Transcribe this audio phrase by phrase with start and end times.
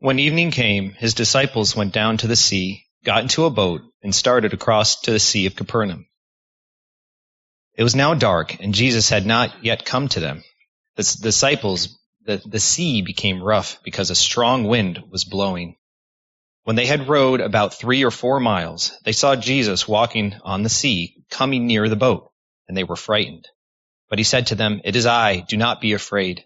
[0.00, 4.14] When evening came, his disciples went down to the sea, got into a boat, and
[4.14, 6.06] started across to the Sea of Capernaum.
[7.74, 10.44] It was now dark, and Jesus had not yet come to them.
[10.94, 15.74] The disciples, the, the sea became rough because a strong wind was blowing.
[16.62, 20.68] When they had rowed about three or four miles, they saw Jesus walking on the
[20.68, 22.30] sea, coming near the boat,
[22.68, 23.48] and they were frightened.
[24.08, 26.44] But he said to them, It is I, do not be afraid.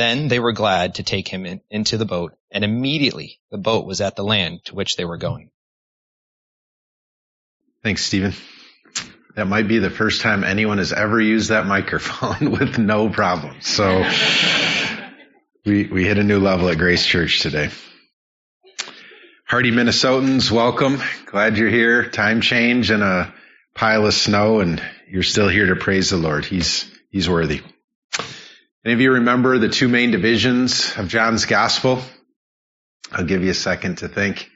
[0.00, 3.84] Then they were glad to take him in, into the boat, and immediately the boat
[3.84, 5.50] was at the land to which they were going.
[7.82, 8.32] Thanks, Stephen.
[9.36, 13.60] That might be the first time anyone has ever used that microphone with no problem.
[13.60, 14.08] So
[15.66, 17.68] we, we hit a new level at Grace Church today.
[19.44, 20.98] Hardy Minnesotans, welcome.
[21.26, 22.08] Glad you're here.
[22.08, 23.34] Time change and a
[23.74, 26.46] pile of snow and you're still here to praise the Lord.
[26.46, 27.60] He's, he's worthy.
[28.82, 32.00] Any of you remember the two main divisions of John's gospel?
[33.12, 34.48] I'll give you a second to think.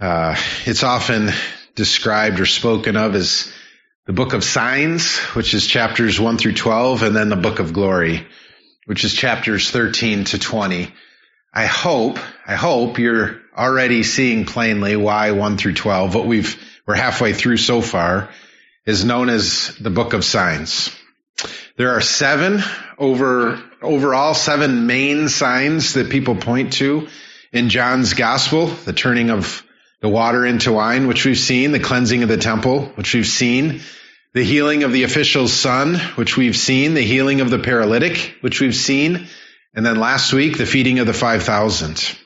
[0.00, 1.30] Uh, it's often
[1.74, 3.52] described or spoken of as
[4.06, 7.72] the book of signs, which is chapters 1 through 12, and then the book of
[7.72, 8.24] glory,
[8.86, 10.94] which is chapters 13 to 20.
[11.52, 16.94] I hope, I hope you're already seeing plainly why 1 through 12, what we've, we're
[16.94, 18.28] halfway through so far,
[18.86, 20.96] is known as the book of signs.
[21.76, 22.62] There are seven
[22.98, 27.08] over, overall seven main signs that people point to
[27.52, 29.62] in John's gospel, the turning of
[30.00, 33.80] the water into wine, which we've seen, the cleansing of the temple, which we've seen,
[34.34, 38.60] the healing of the official's son, which we've seen, the healing of the paralytic, which
[38.60, 39.26] we've seen,
[39.74, 42.16] and then last week, the feeding of the 5,000.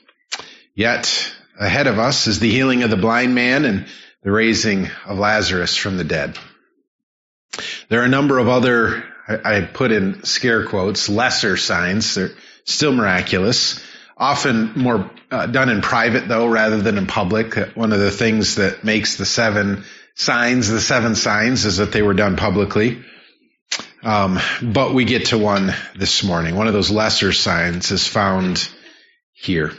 [0.74, 3.86] Yet ahead of us is the healing of the blind man and
[4.22, 6.38] the raising of Lazarus from the dead.
[7.88, 12.14] There are a number of other, I, put in scare quotes, lesser signs.
[12.14, 12.30] They're
[12.64, 13.82] still miraculous.
[14.16, 17.54] Often more uh, done in private though, rather than in public.
[17.74, 22.02] One of the things that makes the seven signs, the seven signs, is that they
[22.02, 23.02] were done publicly.
[24.02, 26.56] Um, but we get to one this morning.
[26.56, 28.68] One of those lesser signs is found
[29.32, 29.72] here.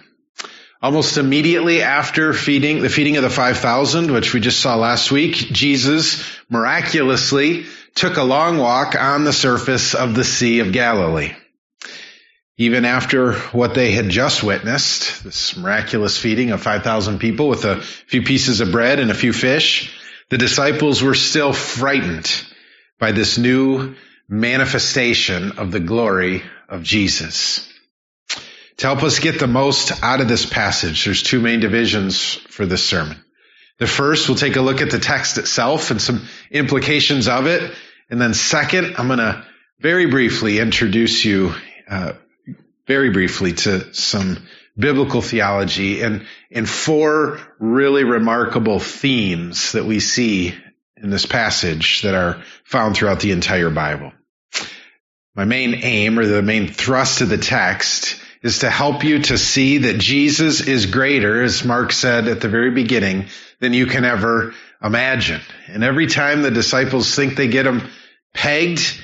[0.81, 5.35] Almost immediately after feeding, the feeding of the 5,000, which we just saw last week,
[5.35, 7.65] Jesus miraculously
[7.95, 11.33] took a long walk on the surface of the Sea of Galilee.
[12.57, 17.81] Even after what they had just witnessed, this miraculous feeding of 5,000 people with a
[17.81, 19.91] few pieces of bread and a few fish,
[20.29, 22.31] the disciples were still frightened
[22.99, 23.95] by this new
[24.29, 27.67] manifestation of the glory of Jesus.
[28.77, 32.65] To help us get the most out of this passage, there's two main divisions for
[32.65, 33.22] this sermon.
[33.79, 37.73] The first, we'll take a look at the text itself and some implications of it.
[38.09, 39.45] And then second, I'm going to
[39.79, 41.53] very briefly introduce you,
[41.89, 42.13] uh,
[42.87, 44.47] very briefly to some
[44.77, 50.55] biblical theology and, and four really remarkable themes that we see
[50.97, 54.13] in this passage that are found throughout the entire Bible.
[55.35, 59.37] My main aim or the main thrust of the text is to help you to
[59.37, 63.27] see that Jesus is greater, as Mark said at the very beginning,
[63.59, 65.39] than you can ever imagine.
[65.67, 67.89] And every time the disciples think they get him
[68.33, 68.99] pegged,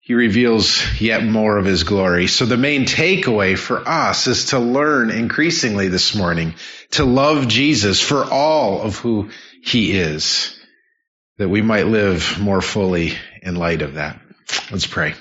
[0.00, 2.26] he reveals yet more of his glory.
[2.26, 6.54] So the main takeaway for us is to learn increasingly this morning
[6.92, 9.28] to love Jesus for all of who
[9.62, 10.58] he is,
[11.36, 14.18] that we might live more fully in light of that.
[14.72, 15.14] Let's pray.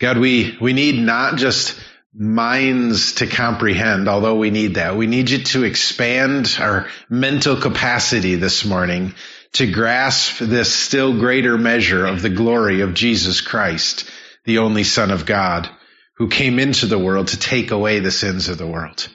[0.00, 1.78] God, we, we need not just
[2.14, 4.96] minds to comprehend, although we need that.
[4.96, 9.14] We need you to expand our mental capacity this morning
[9.52, 14.10] to grasp this still greater measure of the glory of Jesus Christ,
[14.44, 15.68] the only Son of God,
[16.16, 19.08] who came into the world to take away the sins of the world.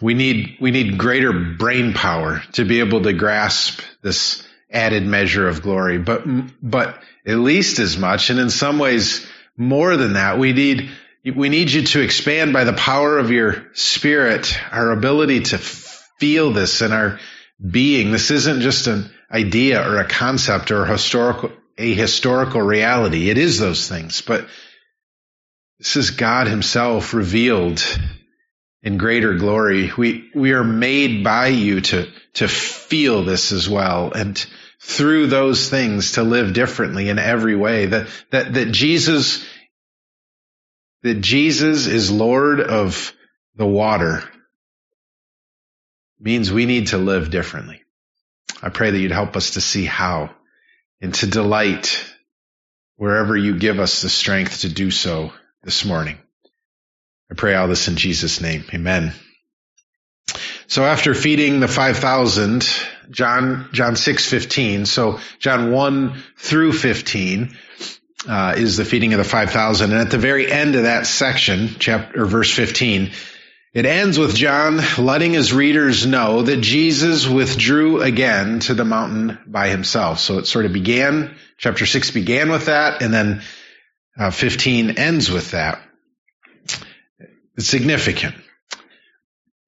[0.00, 5.48] We need, we need greater brain power to be able to grasp this added measure
[5.48, 6.22] of glory, but,
[6.62, 9.26] but at least as much, and in some ways
[9.56, 10.90] more than that, we need
[11.24, 16.52] we need you to expand by the power of your spirit our ability to feel
[16.52, 17.18] this in our
[17.64, 18.10] being.
[18.10, 23.28] This isn't just an idea or a concept or a historical, a historical reality.
[23.28, 24.48] It is those things, but
[25.78, 27.82] this is God himself revealed
[28.82, 29.90] in greater glory.
[29.96, 34.44] We, we are made by you to, to feel this as well and
[34.82, 37.86] through those things to live differently in every way.
[37.86, 39.44] That, that, that Jesus
[41.02, 43.12] that Jesus is Lord of
[43.54, 44.22] the water
[46.18, 47.82] means we need to live differently.
[48.62, 50.30] I pray that you'd help us to see how
[51.00, 52.04] and to delight
[52.96, 55.32] wherever you give us the strength to do so
[55.62, 56.18] this morning.
[57.30, 58.64] I pray all this in Jesus' name.
[58.74, 59.14] Amen.
[60.66, 62.68] So after feeding the 5,000,
[63.10, 64.86] John, John 6, 15.
[64.86, 67.56] So John 1 through 15,
[68.28, 69.90] uh, is the feeding of the 5,000.
[69.90, 73.12] And at the very end of that section, chapter, verse 15,
[73.72, 79.38] it ends with John letting his readers know that Jesus withdrew again to the mountain
[79.46, 80.18] by himself.
[80.18, 83.42] So it sort of began, chapter 6 began with that, and then
[84.18, 85.80] uh, 15 ends with that.
[87.56, 88.34] It's significant.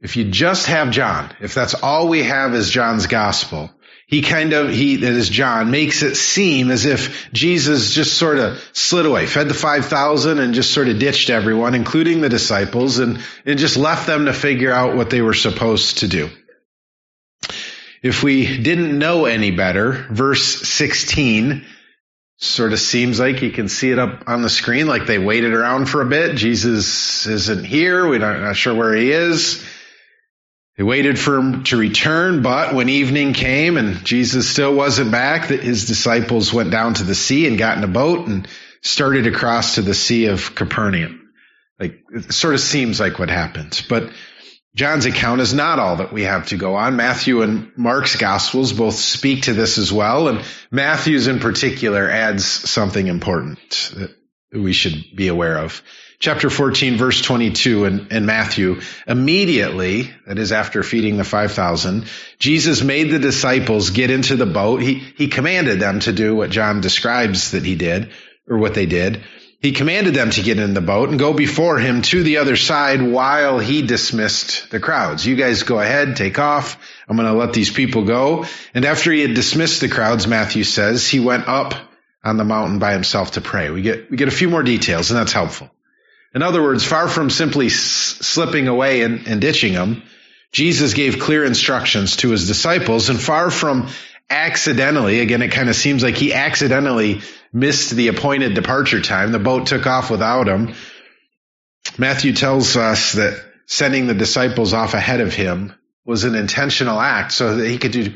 [0.01, 3.71] If you just have John, if that's all we have is John's gospel,
[4.13, 8.39] he kind of, he, that is John, makes it seem as if Jesus just sort
[8.39, 12.99] of slid away, fed the 5,000 and just sort of ditched everyone, including the disciples,
[12.99, 16.29] and, and just left them to figure out what they were supposed to do.
[18.03, 21.65] If we didn't know any better, verse 16
[22.37, 25.55] sort of seems like you can see it up on the screen, like they waited
[25.55, 26.37] around for a bit.
[26.37, 28.07] Jesus isn't here.
[28.07, 29.65] We're not sure where he is.
[30.77, 35.45] They waited for him to return, but when evening came and Jesus still wasn't back,
[35.49, 38.49] his disciples went down to the sea and got in a boat and
[38.81, 41.31] started across to the Sea of Capernaum.
[41.79, 43.85] Like, it sort of seems like what happened.
[43.89, 44.11] But
[44.75, 46.97] John's account is not all that we have to go on.
[46.97, 52.47] Matthew and Mark's gospels both speak to this as well, and Matthew's in particular adds
[52.47, 54.15] something important that
[54.53, 55.83] we should be aware of
[56.23, 62.07] chapter 14, verse 22 in, in Matthew, immediately, that is after feeding the 5,000,
[62.39, 64.81] Jesus made the disciples get into the boat.
[64.83, 68.13] He, he commanded them to do what John describes that he did,
[68.49, 69.25] or what they did.
[69.61, 72.57] He commanded them to get in the boat and go before him to the other
[72.57, 75.27] side while he dismissed the crowds.
[75.27, 76.79] You guys go ahead, take off.
[77.09, 78.47] I'm going to let these people go.
[78.75, 81.75] And after he had dismissed the crowds, Matthew says, he went up
[82.25, 83.71] on the mountain by himself to pray.
[83.71, 85.71] We get, we get a few more details and that's helpful.
[86.35, 90.03] In other words, far from simply s- slipping away and, and ditching them,
[90.51, 93.89] Jesus gave clear instructions to his disciples and far from
[94.29, 97.21] accidentally, again, it kind of seems like he accidentally
[97.53, 99.33] missed the appointed departure time.
[99.33, 100.75] The boat took off without him.
[101.99, 105.75] Matthew tells us that sending the disciples off ahead of him
[106.05, 108.15] was an intentional act so that he could do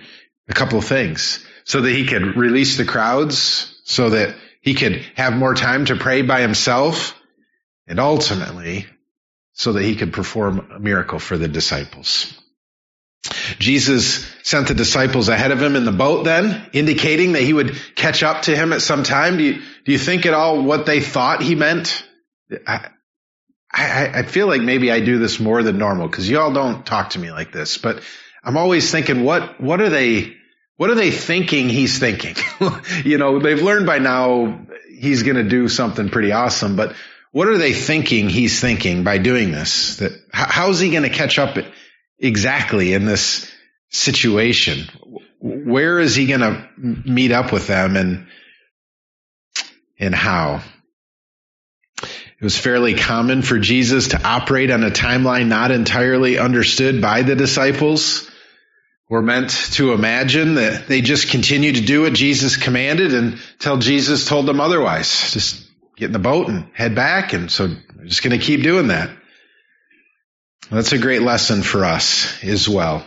[0.49, 1.45] a couple of things.
[1.65, 5.97] So that he could release the crowds, so that he could have more time to
[5.97, 7.16] pray by himself,
[7.87, 8.87] and ultimately
[9.53, 12.39] so that he could perform a miracle for the disciples.
[13.59, 17.77] Jesus sent the disciples ahead of him in the boat then, indicating that he would
[17.95, 19.39] catch up to him at some time.
[19.39, 22.07] Do you, do you think at all what they thought he meant?
[22.67, 22.91] I,
[23.73, 27.11] I, I feel like maybe I do this more than normal because y'all don't talk
[27.11, 28.03] to me like this, but
[28.45, 30.35] I'm always thinking, what, what are they,
[30.77, 32.37] what are they thinking he's thinking?
[33.05, 36.95] you know, they've learned by now he's going to do something pretty awesome, but
[37.37, 39.97] what are they thinking he's thinking by doing this?
[39.97, 41.59] That how is he going to catch up
[42.19, 43.53] exactly in this
[43.91, 44.87] situation?
[45.39, 48.27] Where is he going to meet up with them and
[49.99, 50.63] and how?
[52.01, 57.21] It was fairly common for Jesus to operate on a timeline not entirely understood by
[57.21, 58.31] the disciples.
[59.11, 64.27] We're meant to imagine that they just continued to do what Jesus commanded until Jesus
[64.27, 65.33] told them otherwise.
[65.33, 65.66] Just
[65.97, 67.33] get in the boat and head back.
[67.33, 69.11] And so I'm just going to keep doing that.
[70.71, 73.07] That's a great lesson for us as well.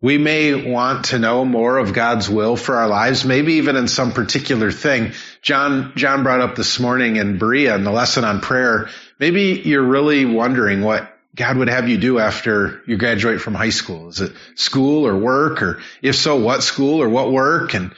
[0.00, 3.88] We may want to know more of God's will for our lives, maybe even in
[3.88, 5.12] some particular thing.
[5.40, 8.90] John, John brought up this morning in Berea in the lesson on prayer.
[9.18, 13.70] Maybe you're really wondering what God would have you do after you graduate from high
[13.70, 14.08] school.
[14.08, 15.62] Is it school or work?
[15.62, 17.74] Or if so, what school or what work?
[17.74, 17.94] And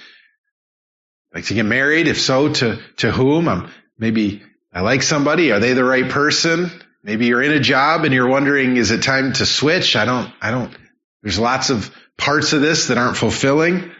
[1.34, 2.06] like to get married?
[2.06, 3.48] If so, to, to whom?
[3.48, 5.52] I'm Maybe I like somebody.
[5.52, 6.70] Are they the right person?
[7.02, 9.96] Maybe you're in a job and you're wondering, is it time to switch?
[9.96, 10.76] I don't, I don't,
[11.22, 13.92] there's lots of parts of this that aren't fulfilling.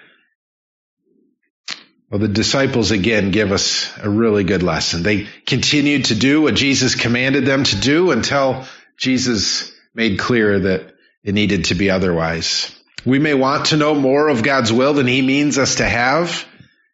[2.10, 5.02] Well, the disciples again give us a really good lesson.
[5.02, 8.64] They continued to do what Jesus commanded them to do until
[8.96, 12.70] Jesus made clear that it needed to be otherwise.
[13.04, 16.44] We may want to know more of God's will than he means us to have,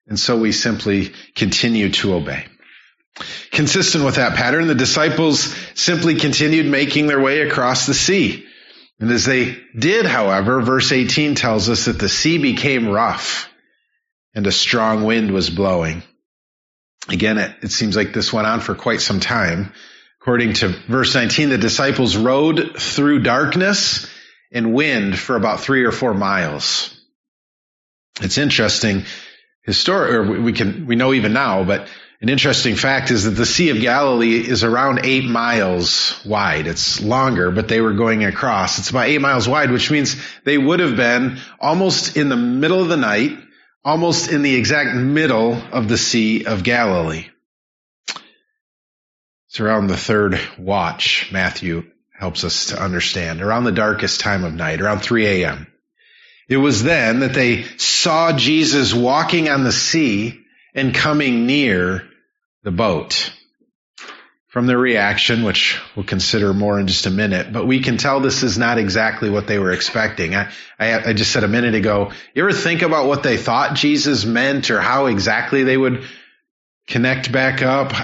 [0.07, 2.47] and so we simply continue to obey.
[3.51, 8.47] Consistent with that pattern, the disciples simply continued making their way across the sea.
[8.99, 13.51] And as they did, however, verse 18 tells us that the sea became rough
[14.35, 16.03] and a strong wind was blowing.
[17.09, 19.73] Again, it, it, seems like this went on for quite some time.
[20.21, 24.09] According to verse 19, the disciples rowed through darkness
[24.53, 26.97] and wind for about three or four miles.
[28.21, 29.05] It's interesting,
[29.65, 31.89] historic, or we can, we know even now, but
[32.23, 36.69] An interesting fact is that the Sea of Galilee is around eight miles wide.
[36.69, 38.79] It's longer, but they were going across.
[38.79, 40.15] It's about eight miles wide, which means
[40.45, 43.37] they would have been almost in the middle of the night,
[43.85, 47.27] almost in the exact middle of the Sea of Galilee.
[49.49, 54.55] It's around the third watch, Matthew helps us to understand, around the darkest time of
[54.55, 55.67] night, around 3 a.m.
[56.49, 60.39] It was then that they saw Jesus walking on the sea
[60.73, 62.09] and coming near
[62.63, 63.33] the boat.
[64.49, 68.21] From their reaction, which we'll consider more in just a minute, but we can tell
[68.21, 70.35] this is not exactly what they were expecting.
[70.35, 73.77] I, I, I just said a minute ago, you ever think about what they thought
[73.77, 76.05] Jesus meant or how exactly they would
[76.87, 77.95] connect back up?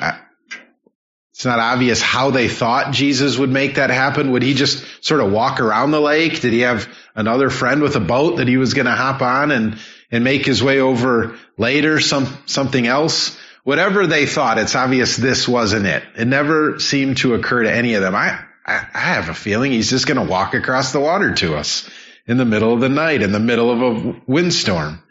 [1.35, 4.33] It's not obvious how they thought Jesus would make that happen.
[4.33, 6.41] Would he just sort of walk around the lake?
[6.41, 9.51] Did he have another friend with a boat that he was going to hop on
[9.51, 9.79] and,
[10.11, 13.39] and make his way over later, some, something else?
[13.69, 16.03] Whatever they thought, it's obvious this wasn't it.
[16.17, 18.15] It never seemed to occur to any of them.
[18.15, 21.55] I, I, I have a feeling he's just going to walk across the water to
[21.55, 21.87] us
[22.27, 25.03] in the middle of the night, in the middle of a windstorm.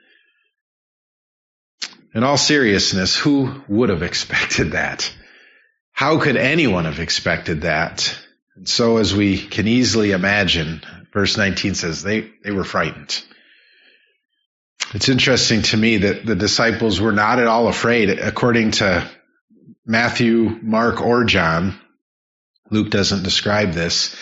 [2.15, 5.13] In all seriousness, who would have expected that?
[5.91, 8.17] How could anyone have expected that?
[8.55, 10.81] And so as we can easily imagine,
[11.13, 13.23] verse 19 says they, they were frightened.
[14.94, 19.10] It's interesting to me that the disciples were not at all afraid, according to
[19.86, 21.79] Matthew, Mark, or John.
[22.70, 24.15] Luke doesn't describe this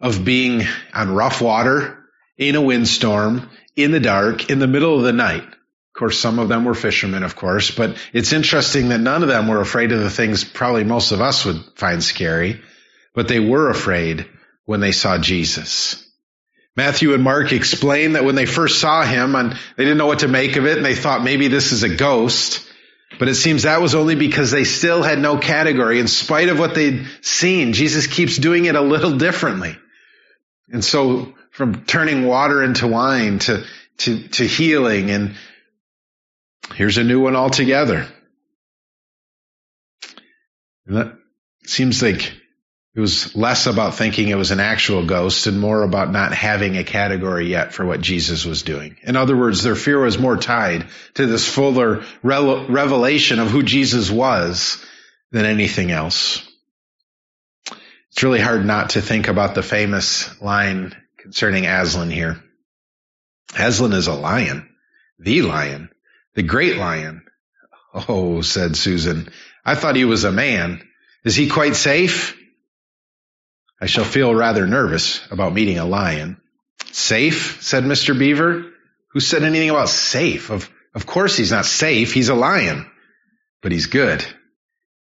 [0.00, 0.62] of being
[0.92, 2.00] on rough water,
[2.40, 5.44] in a windstorm, in the dark, in the middle of the night.
[5.44, 9.28] Of course, some of them were fishermen, of course, but it's interesting that none of
[9.28, 12.62] them were afraid of the things probably most of us would find scary,
[13.14, 14.26] but they were afraid
[14.64, 16.09] when they saw Jesus.
[16.76, 20.20] Matthew and Mark explain that when they first saw him and they didn't know what
[20.20, 22.66] to make of it and they thought maybe this is a ghost.
[23.18, 25.98] But it seems that was only because they still had no category.
[25.98, 29.76] In spite of what they'd seen, Jesus keeps doing it a little differently.
[30.72, 33.64] And so from turning water into wine to,
[33.98, 35.34] to, to healing and
[36.74, 38.06] here's a new one altogether.
[40.86, 41.18] And that
[41.64, 42.32] seems like
[42.94, 46.76] it was less about thinking it was an actual ghost and more about not having
[46.76, 48.96] a category yet for what Jesus was doing.
[49.04, 54.10] In other words, their fear was more tied to this fuller revelation of who Jesus
[54.10, 54.84] was
[55.30, 56.44] than anything else.
[58.10, 62.42] It's really hard not to think about the famous line concerning Aslan here.
[63.56, 64.68] Aslan is a lion,
[65.16, 65.90] the lion,
[66.34, 67.22] the great lion.
[67.94, 69.30] Oh, said Susan,
[69.64, 70.82] I thought he was a man.
[71.24, 72.36] Is he quite safe?
[73.80, 76.40] I shall feel rather nervous about meeting a lion.
[76.92, 78.18] Safe, said Mr.
[78.18, 78.66] Beaver.
[79.12, 80.50] Who said anything about safe?
[80.50, 82.12] Of, of course he's not safe.
[82.12, 82.90] He's a lion.
[83.62, 84.24] But he's good.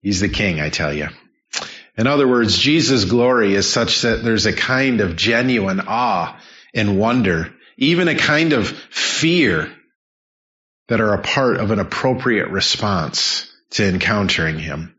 [0.01, 1.09] He's the king, I tell you.
[1.97, 6.41] In other words, Jesus' glory is such that there's a kind of genuine awe
[6.73, 9.75] and wonder, even a kind of fear
[10.87, 14.95] that are a part of an appropriate response to encountering him.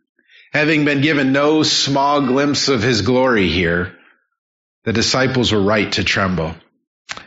[0.52, 3.96] Having been given no small glimpse of his glory here,
[4.84, 6.56] the disciples were right to tremble.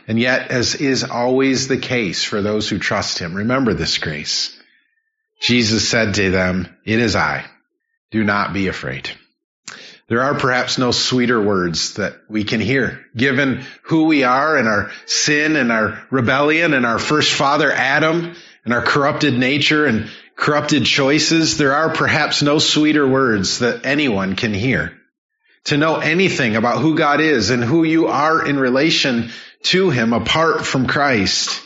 [0.07, 4.57] And yet, as is always the case for those who trust him, remember this grace.
[5.39, 7.45] Jesus said to them, It is I.
[8.11, 9.09] Do not be afraid.
[10.09, 14.67] There are perhaps no sweeter words that we can hear, given who we are and
[14.67, 20.09] our sin and our rebellion and our first father Adam and our corrupted nature and
[20.35, 24.97] corrupted choices, there are perhaps no sweeter words that anyone can hear.
[25.65, 29.31] To know anything about who God is and who you are in relation
[29.63, 31.61] to Him apart from Christ,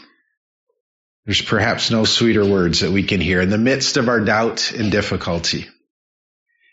[1.26, 4.72] there's perhaps no sweeter words that we can hear in the midst of our doubt
[4.72, 5.68] and difficulty.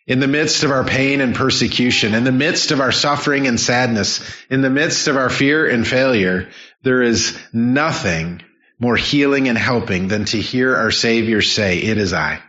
[0.06, 3.58] In the midst of our pain and persecution, in the midst of our suffering and
[3.58, 6.50] sadness, in the midst of our fear and failure,
[6.82, 8.42] there is nothing
[8.78, 12.40] more healing and helping than to hear our Savior say, It is I.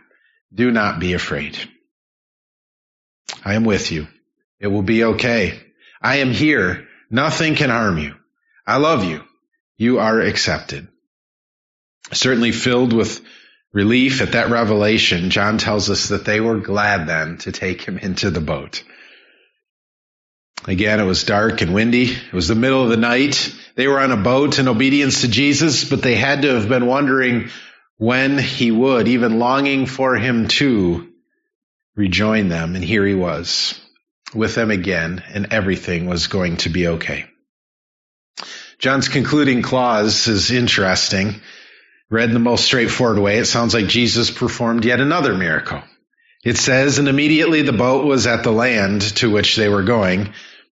[0.52, 1.58] Do not be afraid.
[3.44, 4.06] I am with you.
[4.58, 5.60] It will be okay.
[6.00, 6.86] I am here.
[7.10, 8.14] Nothing can harm you.
[8.66, 9.22] I love you.
[9.76, 10.88] You are accepted.
[12.12, 13.20] Certainly filled with
[13.72, 17.98] relief at that revelation, John tells us that they were glad then to take him
[17.98, 18.82] into the boat.
[20.66, 22.10] Again, it was dark and windy.
[22.10, 23.54] It was the middle of the night.
[23.76, 26.86] They were on a boat in obedience to Jesus, but they had to have been
[26.86, 27.50] wondering
[27.98, 31.08] when he would, even longing for him to
[31.94, 32.74] rejoin them.
[32.74, 33.80] And here he was
[34.34, 37.26] with them again, and everything was going to be okay.
[38.78, 41.40] John's concluding clause is interesting.
[42.10, 45.82] Read in the most straightforward way, it sounds like Jesus performed yet another miracle.
[46.44, 50.32] It says, and immediately the boat was at the land to which they were going.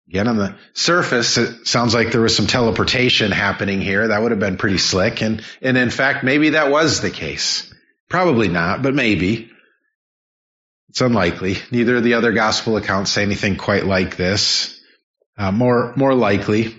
[0.09, 4.09] Again, on the surface, it sounds like there was some teleportation happening here.
[4.09, 5.21] That would have been pretty slick.
[5.21, 7.73] And, and in fact, maybe that was the case.
[8.09, 9.51] Probably not, but maybe.
[10.91, 11.57] It's unlikely.
[11.73, 14.81] Neither of the other gospel accounts say anything quite like this.
[15.37, 16.77] Uh, more, more likely,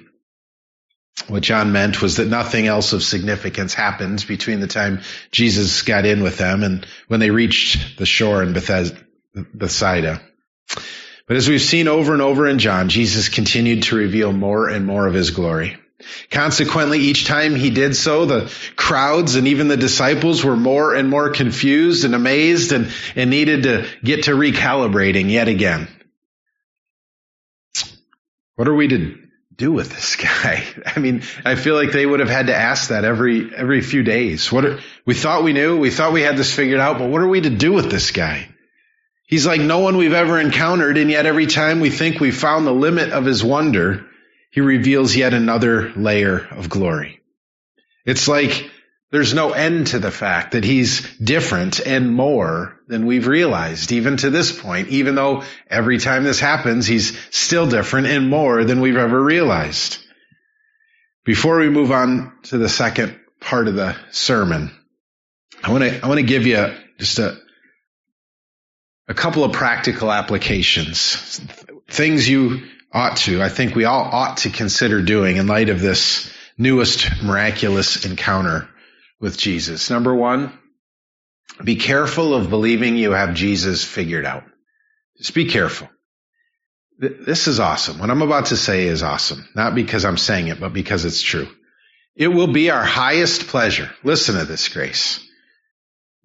[1.27, 6.05] what John meant was that nothing else of significance happened between the time Jesus got
[6.05, 10.21] in with them and when they reached the shore in Bethsaida.
[11.27, 14.85] But as we've seen over and over in John, Jesus continued to reveal more and
[14.85, 15.77] more of his glory.
[16.31, 21.09] Consequently, each time he did so, the crowds and even the disciples were more and
[21.09, 25.89] more confused and amazed and, and needed to get to recalibrating yet again.
[28.55, 29.17] What are we to
[29.53, 30.63] do with this guy?
[30.85, 34.03] I mean, I feel like they would have had to ask that every, every few
[34.03, 34.49] days.
[34.49, 37.21] What are, we thought we knew, we thought we had this figured out, but what
[37.21, 38.47] are we to do with this guy?
[39.27, 42.65] He's like no one we've ever encountered, and yet every time we think we've found
[42.65, 44.05] the limit of his wonder,
[44.51, 47.19] he reveals yet another layer of glory.
[48.05, 48.71] It's like
[49.11, 54.15] there's no end to the fact that he's different and more than we've realized, even
[54.15, 58.79] to this point, even though every time this happens, he's still different and more than
[58.79, 59.99] we've ever realized.
[61.25, 64.71] Before we move on to the second part of the sermon,
[65.61, 67.37] I want to, I want to give you just a,
[69.07, 71.39] a couple of practical applications,
[71.87, 75.81] things you ought to, I think we all ought to consider doing in light of
[75.81, 78.69] this newest miraculous encounter
[79.19, 79.89] with Jesus.
[79.89, 80.57] Number one,
[81.63, 84.43] be careful of believing you have Jesus figured out.
[85.17, 85.89] Just be careful.
[86.99, 87.99] This is awesome.
[87.99, 89.47] What I'm about to say is awesome.
[89.55, 91.47] Not because I'm saying it, but because it's true.
[92.15, 93.91] It will be our highest pleasure.
[94.03, 95.23] Listen to this, Grace.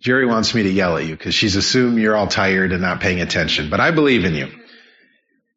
[0.03, 3.01] Jerry wants me to yell at you because she's assumed you're all tired and not
[3.01, 4.49] paying attention, but I believe in you.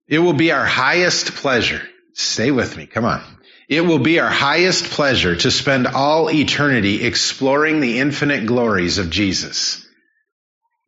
[0.08, 1.82] It will be our highest pleasure.
[2.14, 2.86] Stay with me.
[2.86, 3.24] Come on.
[3.68, 9.10] It will be our highest pleasure to spend all eternity exploring the infinite glories of
[9.10, 9.84] Jesus.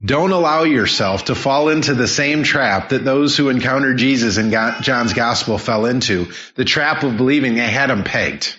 [0.06, 4.52] Don't allow yourself to fall into the same trap that those who encountered Jesus in
[4.52, 8.56] John's gospel fell into, the trap of believing they had him pegged.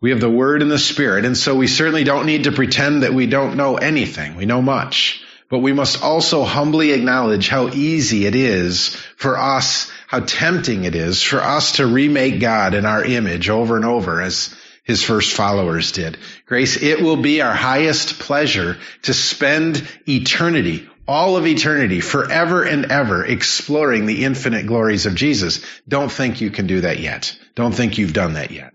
[0.00, 3.02] We have the Word and the Spirit, and so we certainly don't need to pretend
[3.02, 4.36] that we don't know anything.
[4.36, 5.24] We know much.
[5.50, 10.94] But we must also humbly acknowledge how easy it is for us, how tempting it
[10.94, 15.34] is for us to remake God in our image over and over as his first
[15.34, 16.18] followers did.
[16.46, 22.92] Grace, it will be our highest pleasure to spend eternity, all of eternity, forever and
[22.92, 25.64] ever exploring the infinite glories of Jesus.
[25.88, 27.36] Don't think you can do that yet.
[27.54, 28.74] Don't think you've done that yet.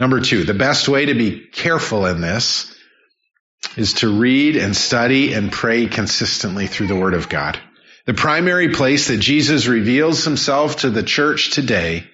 [0.00, 2.74] Number two, the best way to be careful in this
[3.76, 7.60] is to read and study and pray consistently through the Word of God.
[8.06, 12.08] The primary place that Jesus reveals himself to the church today,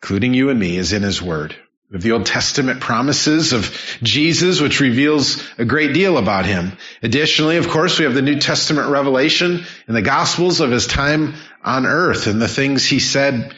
[0.00, 1.56] including you and me, is in his Word.
[1.90, 6.76] The Old Testament promises of Jesus, which reveals a great deal about him.
[7.02, 11.34] Additionally, of course, we have the New Testament revelation in the Gospels of his time
[11.64, 13.54] on earth and the things he said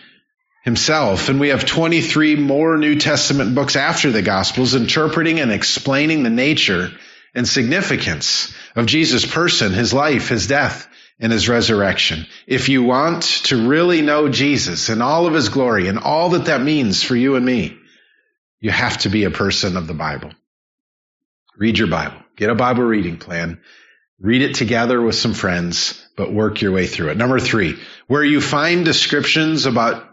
[0.62, 1.28] himself.
[1.28, 6.30] And we have 23 more New Testament books after the Gospels interpreting and explaining the
[6.30, 6.90] nature
[7.34, 12.26] and significance of Jesus' person, his life, his death, and his resurrection.
[12.46, 16.46] If you want to really know Jesus and all of his glory and all that
[16.46, 17.78] that means for you and me,
[18.58, 20.32] you have to be a person of the Bible.
[21.56, 22.18] Read your Bible.
[22.36, 23.60] Get a Bible reading plan.
[24.18, 27.16] Read it together with some friends, but work your way through it.
[27.16, 30.09] Number three, where you find descriptions about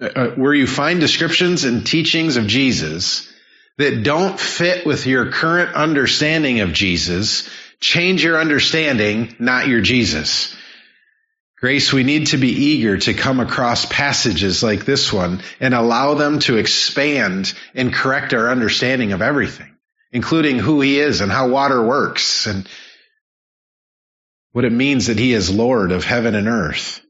[0.00, 3.32] uh, where you find descriptions and teachings of Jesus
[3.78, 7.48] that don't fit with your current understanding of Jesus,
[7.80, 10.54] change your understanding, not your Jesus.
[11.60, 16.14] Grace, we need to be eager to come across passages like this one and allow
[16.14, 19.74] them to expand and correct our understanding of everything,
[20.12, 22.68] including who he is and how water works and
[24.52, 27.00] what it means that he is Lord of heaven and earth.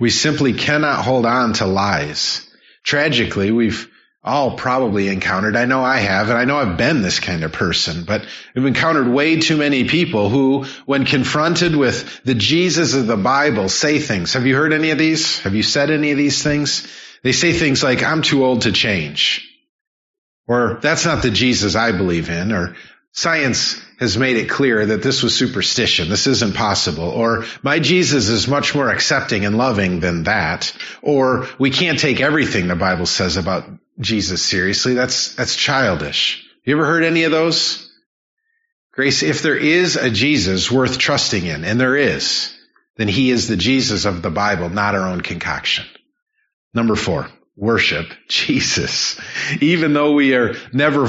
[0.00, 2.48] We simply cannot hold on to lies.
[2.82, 3.88] Tragically, we've
[4.22, 7.52] all probably encountered, I know I have, and I know I've been this kind of
[7.52, 13.06] person, but we've encountered way too many people who, when confronted with the Jesus of
[13.06, 14.34] the Bible, say things.
[14.34, 15.38] Have you heard any of these?
[15.40, 16.86] Have you said any of these things?
[17.22, 19.46] They say things like, I'm too old to change.
[20.46, 22.52] Or, that's not the Jesus I believe in.
[22.52, 22.74] Or,
[23.12, 26.08] Science has made it clear that this was superstition.
[26.08, 27.04] This isn't possible.
[27.04, 30.72] Or my Jesus is much more accepting and loving than that.
[31.02, 33.66] Or we can't take everything the Bible says about
[34.00, 34.94] Jesus seriously.
[34.94, 36.46] That's, that's childish.
[36.64, 37.90] You ever heard any of those?
[38.92, 42.52] Grace, if there is a Jesus worth trusting in, and there is,
[42.96, 45.86] then he is the Jesus of the Bible, not our own concoction.
[46.74, 49.20] Number four, worship Jesus.
[49.60, 51.08] Even though we are never,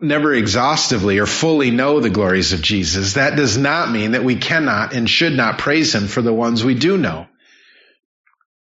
[0.00, 4.36] never exhaustively or fully know the glories of Jesus, that does not mean that we
[4.36, 7.26] cannot and should not praise him for the ones we do know.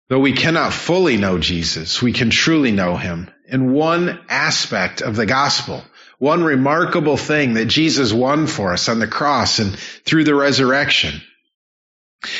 [0.09, 5.15] Though we cannot fully know Jesus, we can truly know him in one aspect of
[5.15, 5.83] the gospel.
[6.19, 11.21] One remarkable thing that Jesus won for us on the cross and through the resurrection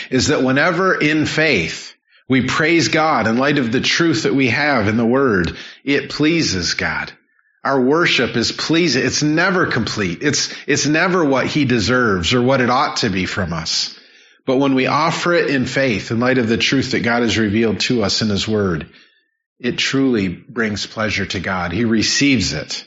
[0.10, 1.96] is that whenever in faith
[2.28, 6.10] we praise God in light of the truth that we have in the Word, it
[6.10, 7.12] pleases God.
[7.64, 9.06] Our worship is pleasing.
[9.06, 10.24] It's never complete.
[10.24, 13.98] It's, it's never what He deserves or what it ought to be from us.
[14.46, 17.38] But when we offer it in faith in light of the truth that God has
[17.38, 18.90] revealed to us in His Word,
[19.60, 21.72] it truly brings pleasure to God.
[21.72, 22.84] He receives it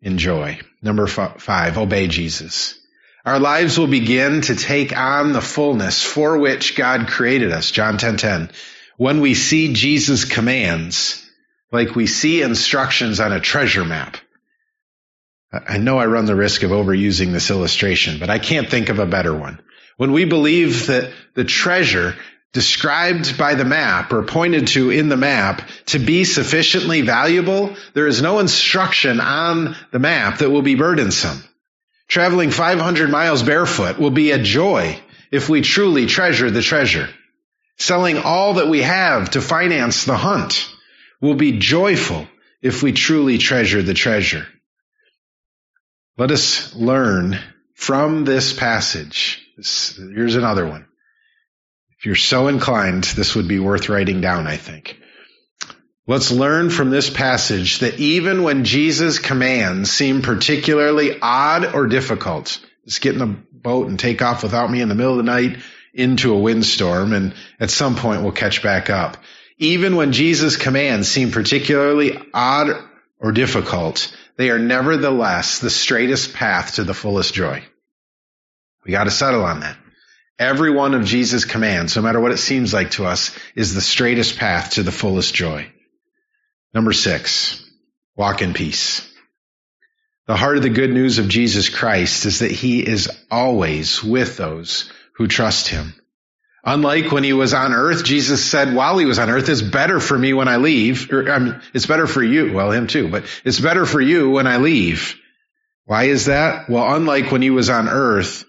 [0.00, 0.60] in joy.
[0.80, 2.78] Number five, obey Jesus.
[3.24, 7.70] Our lives will begin to take on the fullness for which God created us.
[7.70, 7.98] John 10:10.
[7.98, 8.50] 10, 10.
[8.96, 11.26] When we see Jesus' commands,
[11.72, 14.16] like we see instructions on a treasure map.
[15.52, 18.98] I know I run the risk of overusing this illustration, but I can't think of
[18.98, 19.60] a better one.
[19.96, 22.14] When we believe that the treasure
[22.52, 28.06] described by the map or pointed to in the map to be sufficiently valuable, there
[28.06, 31.42] is no instruction on the map that will be burdensome.
[32.08, 37.08] Traveling 500 miles barefoot will be a joy if we truly treasure the treasure.
[37.78, 40.68] Selling all that we have to finance the hunt
[41.20, 42.26] will be joyful
[42.62, 44.46] if we truly treasure the treasure.
[46.16, 47.38] Let us learn
[47.74, 49.42] from this passage.
[49.56, 50.86] here's another one.
[51.98, 54.98] If you're so inclined, this would be worth writing down, I think.
[56.06, 62.58] Let's learn from this passage that even when Jesus' commands seem particularly odd or difficult,
[62.84, 65.30] just get in the boat and take off without me in the middle of the
[65.30, 65.58] night
[65.92, 69.18] into a windstorm, and at some point we'll catch back up.
[69.60, 72.70] Even when Jesus' commands seem particularly odd
[73.18, 77.62] or difficult, they are nevertheless the straightest path to the fullest joy.
[78.86, 79.76] We got to settle on that.
[80.38, 83.82] Every one of Jesus' commands, no matter what it seems like to us, is the
[83.82, 85.70] straightest path to the fullest joy.
[86.72, 87.62] Number six,
[88.16, 89.06] walk in peace.
[90.26, 94.38] The heart of the good news of Jesus Christ is that he is always with
[94.38, 95.99] those who trust him.
[96.62, 99.98] Unlike when he was on earth, Jesus said while he was on earth, it's better
[99.98, 103.08] for me when I leave, or I mean, it's better for you, well, him too,
[103.08, 105.16] but it's better for you when I leave.
[105.86, 106.68] Why is that?
[106.68, 108.44] Well, unlike when he was on earth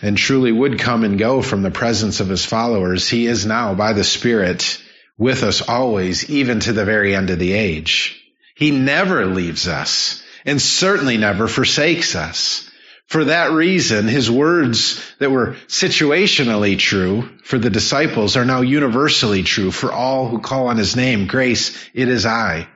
[0.00, 3.74] and truly would come and go from the presence of his followers, he is now
[3.74, 4.80] by the Spirit
[5.18, 8.22] with us always, even to the very end of the age.
[8.54, 12.67] He never leaves us and certainly never forsakes us.
[13.08, 19.42] For that reason, his words that were situationally true for the disciples are now universally
[19.42, 21.26] true for all who call on his name.
[21.26, 22.68] Grace, it is I.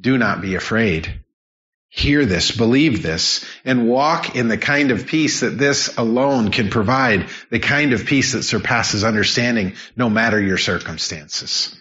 [0.00, 1.20] Do not be afraid.
[1.88, 6.70] Hear this, believe this, and walk in the kind of peace that this alone can
[6.70, 11.76] provide, the kind of peace that surpasses understanding no matter your circumstances.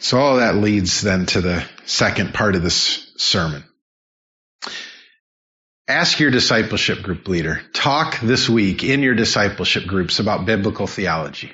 [0.00, 3.64] So all that leads then to the second part of this sermon.
[5.88, 7.60] Ask your discipleship group leader.
[7.72, 11.52] Talk this week in your discipleship groups about biblical theology.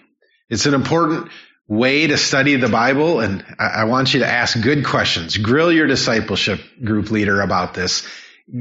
[0.48, 1.30] It's an important
[1.68, 5.36] way to study the Bible, and I want you to ask good questions.
[5.36, 8.08] Grill your discipleship group leader about this.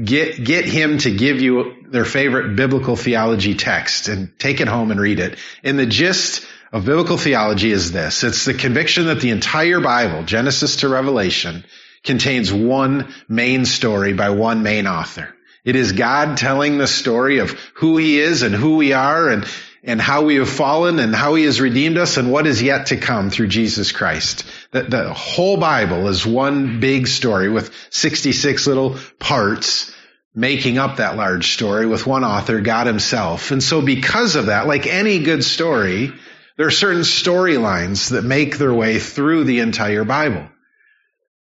[0.04, 4.90] Get, get him to give you their favorite biblical theology text and take it home
[4.90, 5.38] and read it.
[5.64, 8.24] And the gist of biblical theology is this.
[8.24, 11.64] It's the conviction that the entire Bible, Genesis to Revelation,
[12.04, 15.34] contains one main story by one main author.
[15.64, 19.46] It is God telling the story of who he is and who we are and,
[19.84, 22.86] and how we have fallen and how he has redeemed us and what is yet
[22.86, 24.44] to come through Jesus Christ.
[24.72, 29.92] The, the whole Bible is one big story with 66 little parts
[30.34, 33.50] making up that large story with one author, God himself.
[33.50, 36.12] And so because of that, like any good story,
[36.56, 40.48] there are certain storylines that make their way through the entire Bible.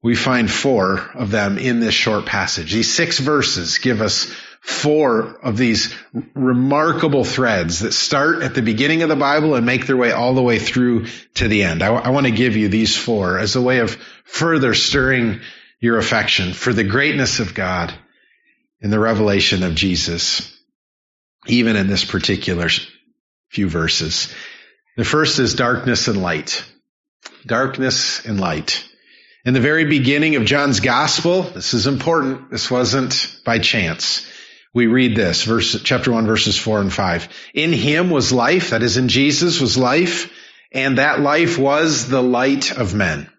[0.02, 2.72] We find four of them in this short passage.
[2.72, 5.94] These six verses give us four of these
[6.36, 10.34] remarkable threads that start at the beginning of the Bible and make their way all
[10.34, 11.82] the way through to the end.
[11.82, 15.42] I, w- I want to give you these four as a way of further stirring
[15.80, 17.94] your affection for the greatness of God
[18.82, 20.58] in the revelation of Jesus,
[21.48, 22.70] even in this particular
[23.50, 24.34] few verses.
[24.98, 26.66] The first is darkness and light.
[27.46, 28.89] Darkness and light.
[29.46, 32.52] In the very beginning of John's gospel, this is important.
[32.52, 34.28] This wasn't by chance.
[34.74, 37.30] We read this, verse, chapter 1, verses 4 and 5.
[37.54, 40.32] In him was life, that is in Jesus was life,
[40.74, 43.30] and that life was the light of men.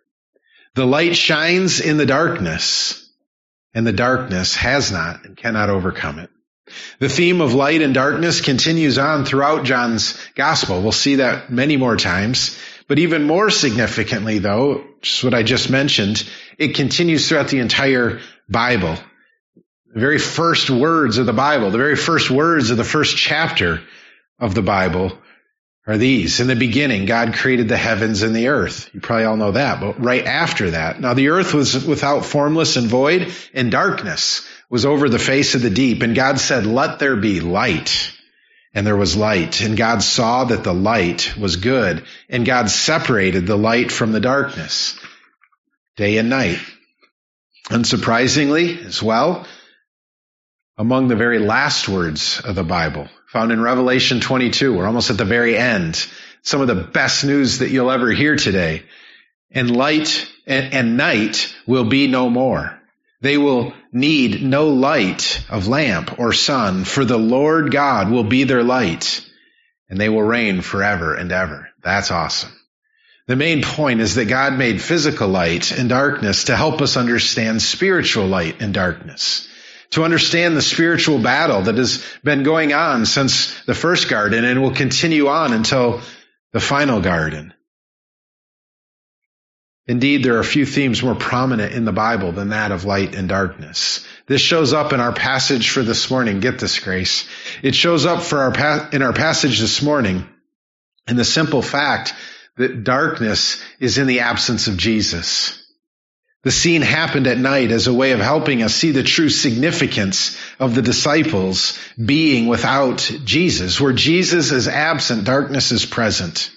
[0.74, 3.06] The light shines in the darkness,
[3.74, 6.30] and the darkness has not and cannot overcome it.
[6.98, 10.80] The theme of light and darkness continues on throughout John's gospel.
[10.80, 12.58] We'll see that many more times.
[12.90, 18.18] But even more significantly, though, just what I just mentioned, it continues throughout the entire
[18.48, 18.96] Bible.
[19.94, 23.80] The very first words of the Bible, the very first words of the first chapter
[24.40, 25.16] of the Bible
[25.86, 26.40] are these.
[26.40, 28.90] In the beginning, God created the heavens and the earth.
[28.92, 31.00] You probably all know that, but right after that.
[31.00, 35.62] Now the earth was without formless and void, and darkness was over the face of
[35.62, 36.02] the deep.
[36.02, 38.12] And God said, let there be light.
[38.72, 39.60] And there was light.
[39.60, 42.04] And God saw that the light was good.
[42.28, 44.98] And God separated the light from the darkness,
[45.96, 46.60] day and night.
[47.68, 49.46] Unsurprisingly, as well,
[50.76, 54.76] among the very last words of the Bible, found in Revelation 22.
[54.76, 56.06] We're almost at the very end.
[56.42, 58.84] Some of the best news that you'll ever hear today.
[59.50, 62.79] And light and, and night will be no more.
[63.20, 68.44] They will need no light of lamp or sun, for the Lord God will be
[68.44, 69.24] their light,
[69.88, 71.68] and they will reign forever and ever.
[71.82, 72.52] That's awesome.
[73.26, 77.62] The main point is that God made physical light and darkness to help us understand
[77.62, 79.48] spiritual light and darkness
[79.90, 84.62] to understand the spiritual battle that has been going on since the first garden and
[84.62, 86.00] will continue on until
[86.52, 87.52] the final garden.
[89.90, 93.16] Indeed, there are a few themes more prominent in the Bible than that of light
[93.16, 94.06] and darkness.
[94.28, 96.38] This shows up in our passage for this morning.
[96.38, 97.28] Get this, Grace.
[97.60, 100.24] It shows up for our pa- in our passage this morning
[101.08, 102.14] in the simple fact
[102.56, 105.60] that darkness is in the absence of Jesus.
[106.44, 110.38] The scene happened at night as a way of helping us see the true significance
[110.60, 113.80] of the disciples being without Jesus.
[113.80, 116.52] Where Jesus is absent, darkness is present.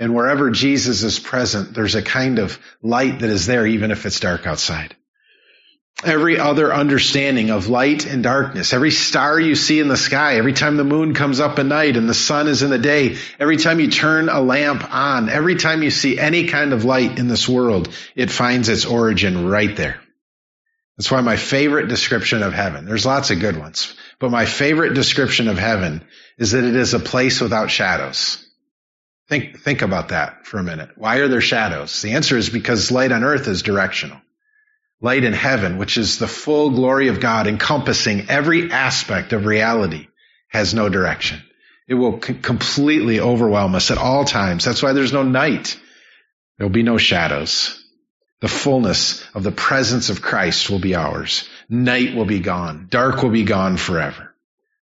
[0.00, 4.04] And wherever Jesus is present, there's a kind of light that is there, even if
[4.04, 4.96] it's dark outside
[6.04, 8.72] every other understanding of light and darkness.
[8.72, 11.96] Every star you see in the sky, every time the moon comes up at night
[11.96, 15.56] and the sun is in the day, every time you turn a lamp on, every
[15.56, 19.76] time you see any kind of light in this world, it finds its origin right
[19.76, 20.00] there.
[20.96, 24.94] That's why my favorite description of heaven, there's lots of good ones, but my favorite
[24.94, 26.02] description of heaven
[26.38, 28.46] is that it is a place without shadows.
[29.30, 30.90] Think, think about that for a minute.
[30.96, 32.02] Why are there shadows?
[32.02, 34.20] The answer is because light on earth is directional
[35.00, 40.08] light in heaven, which is the full glory of God encompassing every aspect of reality,
[40.48, 41.42] has no direction.
[41.88, 44.64] It will c- completely overwhelm us at all times.
[44.64, 45.78] That's why there's no night.
[46.58, 47.82] There will be no shadows.
[48.40, 51.48] The fullness of the presence of Christ will be ours.
[51.68, 52.86] Night will be gone.
[52.90, 54.34] Dark will be gone forever.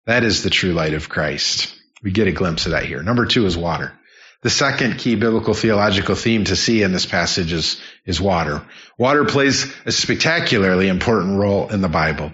[0.06, 1.74] That is the true light of Christ.
[2.04, 3.04] We get a glimpse of that here.
[3.04, 3.94] Number two is water.
[4.42, 8.66] The second key biblical theological theme to see in this passage is, is water.
[8.98, 12.34] Water plays a spectacularly important role in the Bible.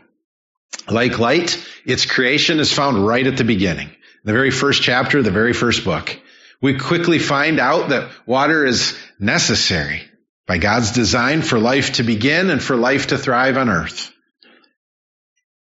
[0.87, 3.89] Like light, its creation is found right at the beginning.
[4.23, 6.19] The very first chapter, the very first book.
[6.61, 10.03] We quickly find out that water is necessary
[10.47, 14.11] by God's design for life to begin and for life to thrive on earth.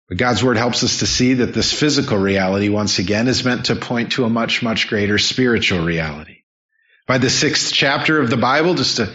[0.08, 3.66] But God's word helps us to see that this physical reality, once again, is meant
[3.66, 6.44] to point to a much, much greater spiritual reality.
[7.08, 9.12] By the sixth chapter of the Bible, just to,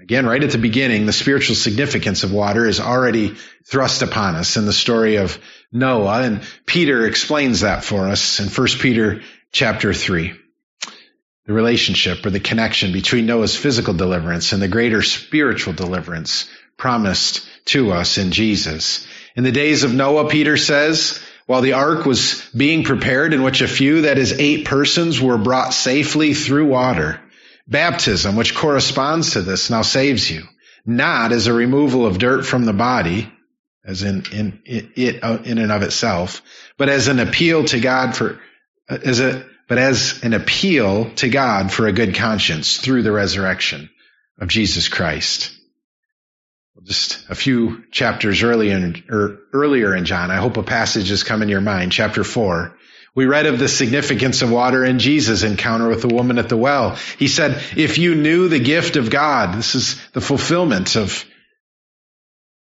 [0.00, 4.56] again, right at the beginning, the spiritual significance of water is already thrust upon us
[4.56, 5.38] in the story of
[5.72, 10.34] Noah, and Peter explains that for us in 1 Peter chapter 3.
[11.46, 17.48] The relationship or the connection between Noah's physical deliverance and the greater spiritual deliverance promised
[17.66, 19.06] to us in Jesus.
[19.38, 23.60] In the days of Noah, Peter says, while the ark was being prepared in which
[23.60, 27.20] a few, that is eight persons, were brought safely through water,
[27.68, 30.42] baptism, which corresponds to this, now saves you,
[30.84, 33.32] not as a removal of dirt from the body,
[33.84, 36.42] as in, in, it, uh, in and of itself,
[36.76, 38.40] but as an appeal to God for,
[38.88, 43.12] uh, as a, but as an appeal to God for a good conscience through the
[43.12, 43.88] resurrection
[44.40, 45.57] of Jesus Christ
[46.84, 51.22] just a few chapters earlier in, er, earlier in John, I hope a passage has
[51.22, 52.74] come in your mind, chapter 4.
[53.14, 56.56] We read of the significance of water in Jesus' encounter with the woman at the
[56.56, 56.96] well.
[57.18, 61.24] He said, if you knew the gift of God, this is the fulfillment of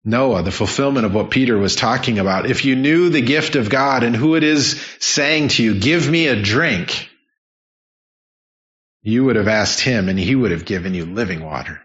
[0.03, 2.49] Noah, the fulfillment of what Peter was talking about.
[2.49, 6.09] If you knew the gift of God and who it is saying to you, give
[6.09, 7.09] me a drink,
[9.03, 11.81] you would have asked him and he would have given you living water.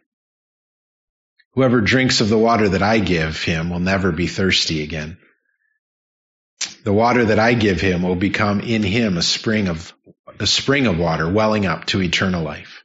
[1.57, 5.17] Whoever drinks of the water that I give him will never be thirsty again.
[6.85, 9.95] The water that I give him will become in him a spring of,
[10.39, 12.85] a spring of water welling up to eternal life.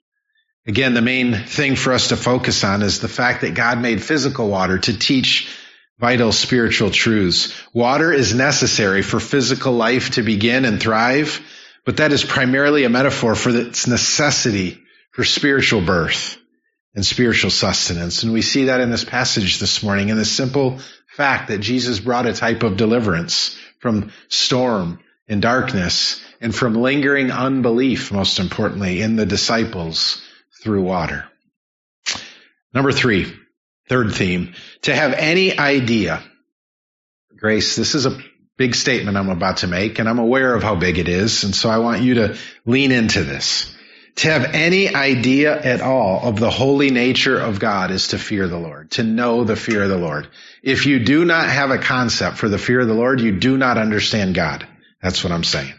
[0.66, 4.02] Again, the main thing for us to focus on is the fact that God made
[4.02, 5.50] physical water to teach
[6.00, 7.54] vital spiritual truths.
[7.74, 11.42] Water is necessary for physical life to begin and thrive,
[11.86, 14.82] but that is primarily a metaphor for its necessity
[15.12, 16.38] for spiritual birth
[16.94, 18.24] and spiritual sustenance.
[18.24, 22.00] And we see that in this passage this morning in the simple fact that Jesus
[22.00, 29.02] brought a type of deliverance from storm and darkness and from lingering unbelief, most importantly,
[29.02, 30.22] in the disciples
[30.62, 31.26] through water.
[32.74, 33.34] Number three,
[33.90, 36.24] third theme, to have any idea.
[37.38, 38.20] Grace, this is a
[38.58, 41.56] big statement I'm about to make, and I'm aware of how big it is, and
[41.56, 43.76] so I want you to lean into this.
[44.18, 48.48] To have any idea at all of the holy nature of God is to fear
[48.48, 50.28] the Lord, to know the fear of the Lord.
[50.62, 53.58] If you do not have a concept for the fear of the Lord, you do
[53.58, 54.68] not understand God.
[55.02, 55.74] That's what I'm saying.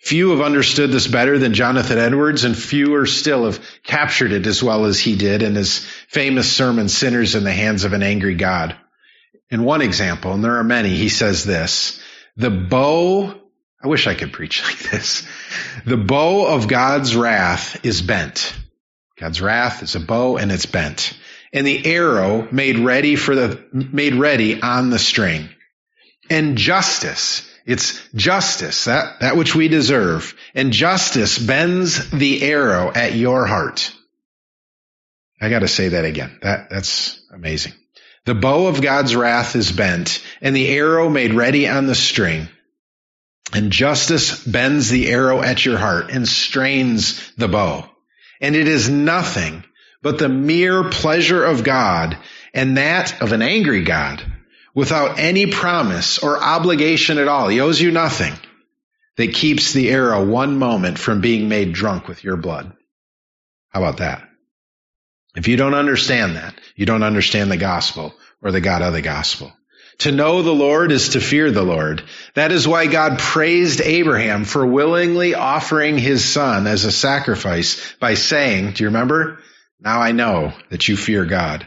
[0.00, 4.62] Few have understood this better than Jonathan Edwards, and fewer still have captured it as
[4.62, 8.36] well as he did in his famous sermon, Sinners in the Hands of an Angry
[8.36, 8.76] God.
[9.50, 12.00] In one example, and there are many, he says this,
[12.36, 13.34] the bow
[13.82, 15.26] I wish I could preach like this.
[15.84, 18.54] The bow of God's wrath is bent.
[19.18, 21.16] God's wrath is a bow and it's bent.
[21.52, 25.48] And the arrow made ready for the, made ready on the string.
[26.30, 30.34] And justice, it's justice, that, that which we deserve.
[30.54, 33.92] And justice bends the arrow at your heart.
[35.40, 36.38] I gotta say that again.
[36.42, 37.72] That, that's amazing.
[38.26, 42.48] The bow of God's wrath is bent and the arrow made ready on the string.
[43.52, 47.88] And justice bends the arrow at your heart and strains the bow.
[48.40, 49.64] And it is nothing
[50.02, 52.18] but the mere pleasure of God
[52.54, 54.22] and that of an angry God
[54.74, 57.48] without any promise or obligation at all.
[57.48, 58.34] He owes you nothing
[59.16, 62.72] that keeps the arrow one moment from being made drunk with your blood.
[63.70, 64.28] How about that?
[65.34, 69.02] If you don't understand that, you don't understand the gospel or the God of the
[69.02, 69.52] gospel.
[70.00, 72.04] To know the Lord is to fear the Lord.
[72.34, 78.14] That is why God praised Abraham for willingly offering his son as a sacrifice by
[78.14, 79.40] saying, do you remember?
[79.80, 81.66] Now I know that you fear God.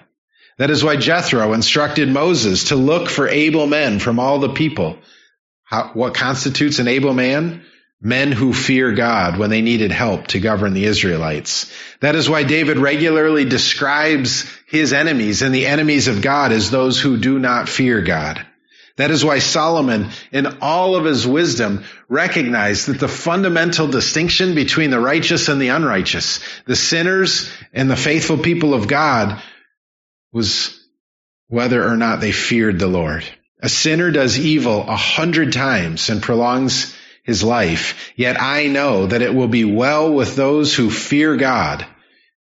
[0.58, 5.00] That is why Jethro instructed Moses to look for able men from all the people.
[5.64, 7.66] How, what constitutes an able man?
[8.02, 11.72] Men who fear God when they needed help to govern the Israelites.
[12.00, 17.00] That is why David regularly describes his enemies and the enemies of God as those
[17.00, 18.44] who do not fear God.
[18.98, 24.90] That is why Solomon, in all of his wisdom, recognized that the fundamental distinction between
[24.90, 29.42] the righteous and the unrighteous, the sinners and the faithful people of God,
[30.34, 30.80] was
[31.48, 33.24] whether or not they feared the Lord.
[33.62, 38.12] A sinner does evil a hundred times and prolongs his life.
[38.16, 41.86] Yet I know that it will be well with those who fear God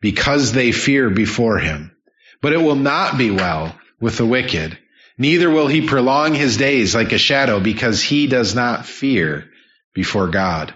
[0.00, 1.94] because they fear before him.
[2.40, 4.78] But it will not be well with the wicked.
[5.18, 9.50] Neither will he prolong his days like a shadow because he does not fear
[9.92, 10.72] before God.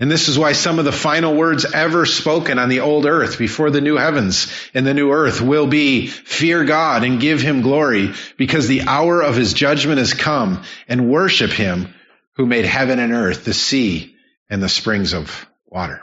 [0.00, 3.38] And this is why some of the final words ever spoken on the old earth
[3.38, 7.62] before the new heavens and the new earth will be, fear God and give him
[7.62, 11.94] glory because the hour of his judgment has come and worship him
[12.36, 14.14] who made heaven and earth, the sea,
[14.50, 16.02] and the springs of water.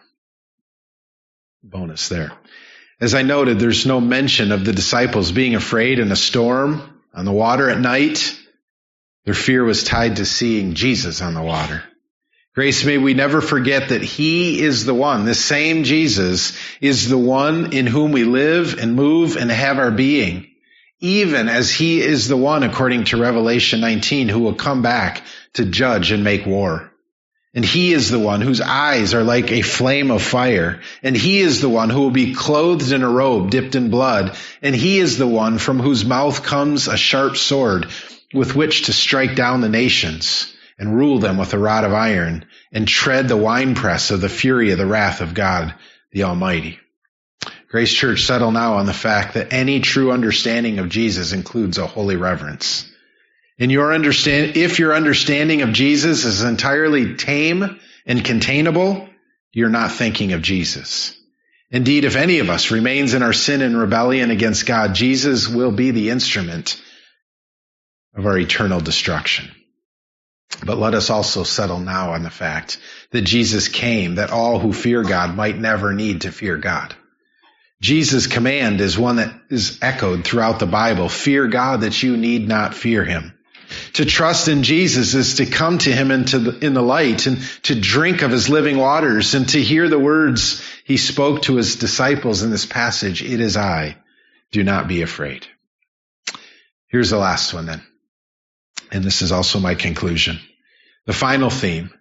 [1.64, 2.32] Bonus there.
[3.00, 7.26] As I noted, there's no mention of the disciples being afraid in a storm on
[7.26, 8.38] the water at night.
[9.26, 11.84] Their fear was tied to seeing Jesus on the water.
[12.54, 17.18] Grace, may we never forget that He is the one, the same Jesus is the
[17.18, 20.51] one in whom we live and move and have our being
[21.02, 25.66] even as he is the one, according to Revelation 19, who will come back to
[25.66, 26.92] judge and make war.
[27.54, 30.80] And he is the one whose eyes are like a flame of fire.
[31.04, 34.38] And he is the one who will be clothed in a robe dipped in blood.
[34.62, 37.88] And he is the one from whose mouth comes a sharp sword
[38.34, 42.46] with which to strike down the nations and rule them with a rod of iron
[42.72, 45.76] and tread the winepress of the fury of the wrath of God
[46.12, 46.80] the Almighty.
[47.72, 51.88] Grace Church, settle now on the fact that any true understanding of Jesus includes a
[51.88, 52.86] holy reverence.
[53.58, 59.08] In your understand, if your understanding of Jesus is entirely tame and containable,
[59.54, 61.18] you're not thinking of Jesus.
[61.70, 65.72] Indeed, if any of us remains in our sin and rebellion against God, Jesus will
[65.72, 66.82] be the instrument
[68.14, 69.50] of our eternal destruction.
[70.66, 72.80] But let us also settle now on the fact
[73.12, 76.98] that Jesus came that all who fear God might never need to fear God.
[77.82, 81.10] Jesus' command is one that is echoed throughout the Bible.
[81.10, 83.34] Fear God that you need not fear him.
[83.94, 87.42] To trust in Jesus is to come to him into the, in the light and
[87.64, 91.78] to drink of his living waters and to hear the words he spoke to his
[91.78, 93.24] disciples in this passage.
[93.24, 93.98] It is I.
[94.52, 95.48] Do not be afraid.
[96.88, 97.82] Here's the last one then.
[98.92, 100.40] And this is also my conclusion.
[101.06, 101.92] The final theme.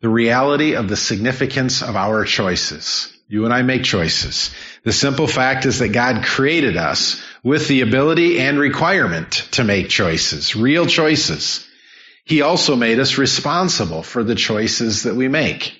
[0.00, 3.12] The reality of the significance of our choices.
[3.26, 4.54] You and I make choices.
[4.88, 9.90] The simple fact is that God created us with the ability and requirement to make
[9.90, 11.68] choices, real choices.
[12.24, 15.78] He also made us responsible for the choices that we make.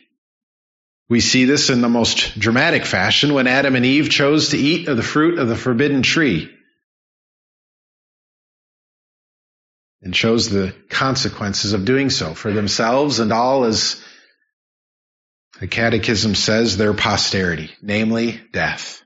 [1.09, 4.89] We see this in the most dramatic fashion when Adam and Eve chose to eat
[4.89, 6.55] of the fruit of the forbidden tree
[10.03, 14.05] and chose the consequences of doing so for themselves and all as
[15.61, 19.03] the Catechism says their posterity, namely death.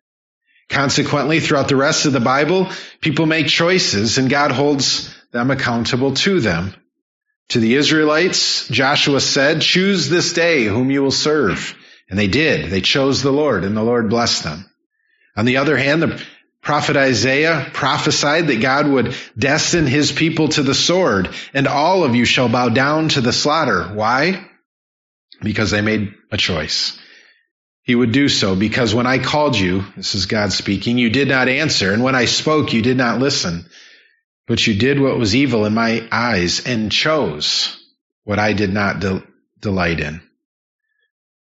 [0.68, 2.68] Consequently, throughout the rest of the Bible,
[3.00, 6.74] people make choices and God holds them accountable to them.
[7.50, 11.74] To the Israelites, Joshua said, choose this day whom you will serve.
[12.08, 12.70] And they did.
[12.70, 14.70] They chose the Lord and the Lord blessed them.
[15.36, 16.22] On the other hand, the
[16.62, 22.14] prophet Isaiah prophesied that God would destine his people to the sword and all of
[22.14, 23.84] you shall bow down to the slaughter.
[23.84, 24.48] Why?
[25.42, 26.98] Because they made a choice.
[27.82, 31.28] He would do so because when I called you, this is God speaking, you did
[31.28, 31.92] not answer.
[31.92, 33.66] And when I spoke, you did not listen.
[34.46, 37.76] But you did what was evil in my eyes and chose
[38.24, 39.22] what I did not de-
[39.60, 40.22] delight in.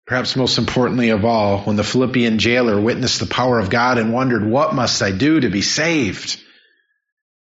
[0.06, 4.12] Perhaps most importantly of all, when the Philippian jailer witnessed the power of God and
[4.12, 6.40] wondered, what must I do to be saved?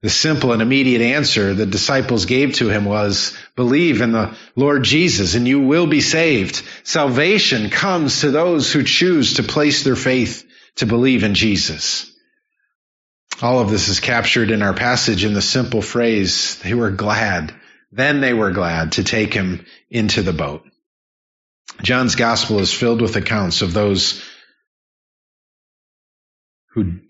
[0.06, 4.84] The simple and immediate answer the disciples gave to him was, believe in the Lord
[4.84, 6.62] Jesus and you will be saved.
[6.84, 10.46] Salvation comes to those who choose to place their faith
[10.76, 12.08] to believe in Jesus.
[13.42, 17.52] All of this is captured in our passage in the simple phrase, they were glad.
[17.90, 20.62] Then they were glad to take him into the boat.
[21.82, 24.22] John's gospel is filled with accounts of those
[26.74, 27.00] who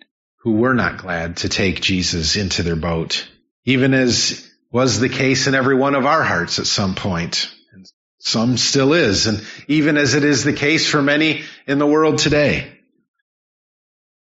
[0.46, 3.26] who were not glad to take Jesus into their boat,
[3.64, 7.52] even as was the case in every one of our hearts at some point.
[7.72, 7.84] And
[8.20, 12.18] some still is, and even as it is the case for many in the world
[12.18, 12.78] today.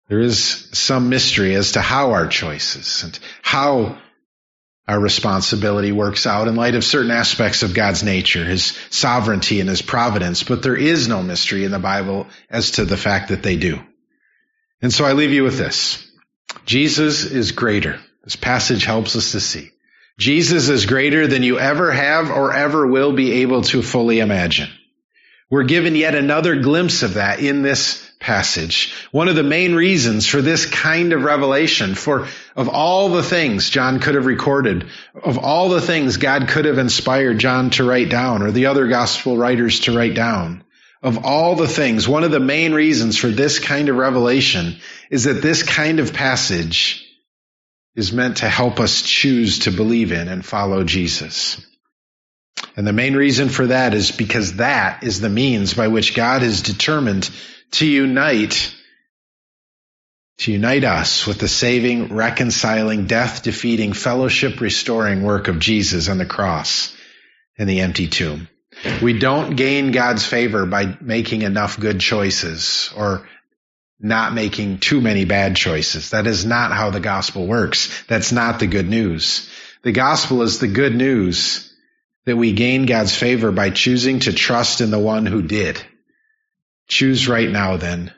[0.08, 3.98] There is some mystery as to how our choices and how
[4.88, 9.68] our responsibility works out in light of certain aspects of God's nature, His sovereignty and
[9.68, 13.42] His providence, but there is no mystery in the Bible as to the fact that
[13.42, 13.80] they do.
[14.80, 16.05] And so I leave you with this.
[16.66, 17.98] Jesus is greater.
[18.24, 19.70] This passage helps us to see.
[20.18, 24.68] Jesus is greater than you ever have or ever will be able to fully imagine.
[25.48, 28.92] We're given yet another glimpse of that in this passage.
[29.12, 33.70] One of the main reasons for this kind of revelation, for of all the things
[33.70, 34.88] John could have recorded,
[35.22, 38.88] of all the things God could have inspired John to write down or the other
[38.88, 40.64] gospel writers to write down,
[41.06, 44.74] of all the things, one of the main reasons for this kind of revelation
[45.08, 47.06] is that this kind of passage
[47.94, 51.64] is meant to help us choose to believe in and follow Jesus.
[52.76, 56.42] And the main reason for that is because that is the means by which God
[56.42, 57.30] is determined
[57.72, 58.74] to unite
[60.38, 66.18] to unite us with the saving, reconciling, death defeating, fellowship restoring work of Jesus on
[66.18, 66.94] the cross
[67.56, 68.48] and the empty tomb.
[69.02, 73.26] We don't gain God's favor by making enough good choices or
[73.98, 76.10] not making too many bad choices.
[76.10, 78.04] That is not how the gospel works.
[78.08, 79.48] That's not the good news.
[79.82, 81.72] The gospel is the good news
[82.26, 85.82] that we gain God's favor by choosing to trust in the one who did.
[86.88, 88.12] Choose right now then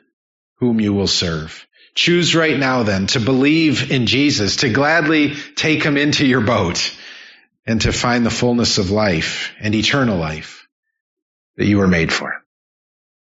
[0.55, 1.65] whom you will serve.
[1.95, 6.95] Choose right now then to believe in Jesus, to gladly take him into your boat
[7.65, 10.67] and to find the fullness of life and eternal life
[11.57, 12.33] that you were made for.